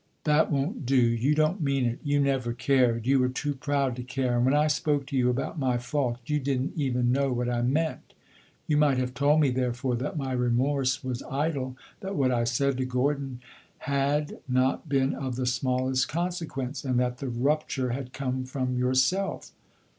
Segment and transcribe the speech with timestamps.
[0.23, 1.99] "That won't do you don't mean it.
[2.03, 5.29] You never cared you were too proud to care; and when I spoke to you
[5.29, 8.15] about my fault, you did n't even know what I meant.
[8.65, 12.77] You might have told me, therefore, that my remorse was idle, that what I said
[12.77, 13.41] to Gordon
[13.77, 19.51] had not been of the smallest consequence, and that the rupture had come from yourself."